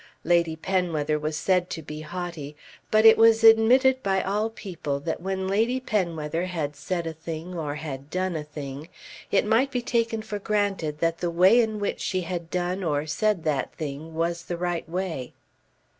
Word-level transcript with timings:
Lady 0.23 0.55
Penwether 0.55 1.19
was 1.19 1.37
said 1.37 1.69
to 1.69 1.83
be 1.83 2.01
haughty, 2.01 2.55
but 2.89 3.05
it 3.05 3.19
was 3.19 3.43
admitted 3.43 4.01
by 4.01 4.19
all 4.23 4.49
people 4.49 4.99
that 4.99 5.21
when 5.21 5.47
Lady 5.47 5.79
Penwether 5.79 6.45
had 6.45 6.75
said 6.75 7.05
a 7.05 7.13
thing 7.13 7.53
or 7.53 7.75
had 7.75 8.09
done 8.09 8.35
a 8.35 8.43
thing, 8.43 8.89
it 9.29 9.45
might 9.45 9.69
be 9.69 9.83
taken 9.83 10.23
for 10.23 10.39
granted 10.39 10.97
that 11.01 11.19
the 11.19 11.29
way 11.29 11.61
in 11.61 11.79
which 11.79 11.99
she 11.99 12.21
had 12.21 12.49
done 12.49 12.83
or 12.83 13.05
said 13.05 13.43
that 13.43 13.75
thing 13.75 14.15
was 14.15 14.45
the 14.45 14.57
right 14.57 14.89
way. 14.89 15.33